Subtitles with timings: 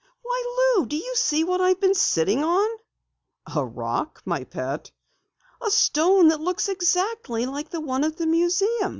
[0.23, 0.87] "Why, Lou!
[0.87, 2.69] Do you see what I've been sitting on?"
[3.55, 4.89] "A rock, my pet."
[5.61, 8.89] "A stone that looks exactly like the one at the museum!"